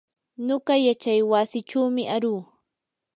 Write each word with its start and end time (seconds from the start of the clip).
nuqa 0.45 0.73
yachaywasichumi 0.85 2.03
aruu. 2.15 2.41